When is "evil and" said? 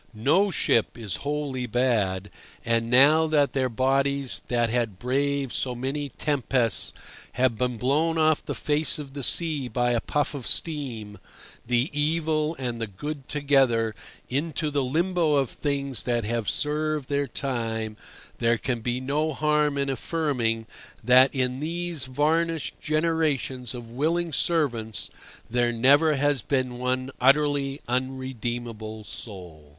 11.93-12.81